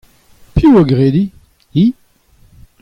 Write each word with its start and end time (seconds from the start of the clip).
Piv 0.55 0.77
a 0.77 0.83
gredi?- 0.83 1.31
Hi. 1.79 1.93